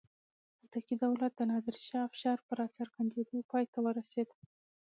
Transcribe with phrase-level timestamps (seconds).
[0.59, 4.29] هوتکي دولت د نادر شاه افشار په راڅرګندېدو پای ته ورسېد.